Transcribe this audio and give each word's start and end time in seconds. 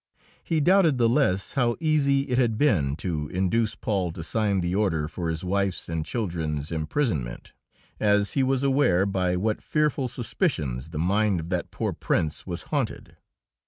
He 0.43 0.59
doubted 0.59 0.97
the 0.97 1.07
less 1.07 1.53
how 1.53 1.75
easy 1.79 2.21
it 2.21 2.39
had 2.39 2.57
been 2.57 2.95
to 2.95 3.27
induce 3.27 3.75
Paul 3.75 4.11
to 4.13 4.23
sign 4.23 4.61
the 4.61 4.73
order 4.73 5.07
for 5.07 5.29
his 5.29 5.43
wife's 5.43 5.87
and 5.87 6.03
children's 6.03 6.71
imprisonment, 6.71 7.53
as 7.99 8.33
he 8.33 8.41
was 8.41 8.63
aware 8.63 9.05
by 9.05 9.35
what 9.35 9.61
fearful 9.61 10.07
suspicions 10.07 10.89
the 10.89 10.97
mind 10.97 11.39
of 11.39 11.49
that 11.49 11.69
poor 11.69 11.93
Prince 11.93 12.47
was 12.47 12.63
haunted. 12.63 13.17